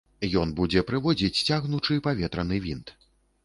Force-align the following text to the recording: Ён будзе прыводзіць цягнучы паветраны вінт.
Ён 0.43 0.53
будзе 0.59 0.83
прыводзіць 0.89 1.43
цягнучы 1.51 2.01
паветраны 2.11 2.63
вінт. 2.69 2.99